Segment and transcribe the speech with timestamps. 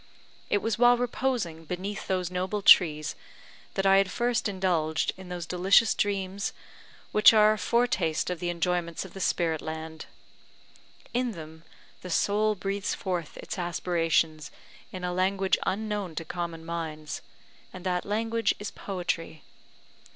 [0.49, 3.13] It was while reposing beneath those noble trees
[3.75, 6.53] that I had first indulged in those delicious dreams
[7.11, 10.07] which are a foretaste of the enjoyments of the spirit land.
[11.13, 11.63] In them
[12.01, 14.49] the soul breathes forth its aspirations
[14.91, 17.21] in a language unknown to common minds;
[17.71, 19.43] and that language is Poetry.